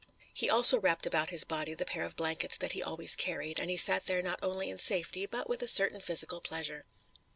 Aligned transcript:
He 0.33 0.49
also 0.49 0.79
wrapped 0.79 1.05
about 1.05 1.29
his 1.29 1.43
body 1.43 1.75
the 1.75 1.85
pair 1.85 2.03
of 2.03 2.15
blankets 2.15 2.57
that 2.57 2.71
he 2.71 2.81
always 2.81 3.15
carried, 3.15 3.59
and 3.59 3.69
he 3.69 3.77
sat 3.77 4.07
there 4.07 4.23
not 4.23 4.39
only 4.41 4.67
in 4.71 4.79
safety, 4.79 5.27
but 5.27 5.47
with 5.47 5.61
a 5.61 5.67
certain 5.67 6.01
physical 6.01 6.41
pleasure. 6.41 6.85